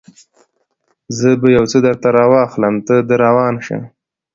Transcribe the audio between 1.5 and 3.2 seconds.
یو څه درته راواخلم، ته در